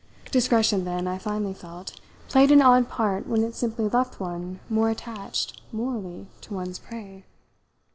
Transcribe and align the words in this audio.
Discretion, 0.31 0.83
then, 0.83 1.05
I 1.07 1.19
finally 1.19 1.53
felt, 1.53 2.01
played 2.27 2.49
an 2.51 2.63
odd 2.63 2.89
part 2.89 3.27
when 3.27 3.43
it 3.43 3.53
simply 3.53 3.87
left 3.87 4.19
one 4.19 4.59
more 4.67 4.89
attached, 4.89 5.61
morally, 5.71 6.25
to 6.41 6.55
one's 6.55 6.79
prey. 6.79 7.23